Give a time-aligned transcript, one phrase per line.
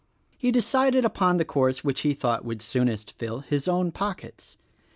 [0.35, 4.57] He decided upon the course which he thought would soonest fill his own pockets.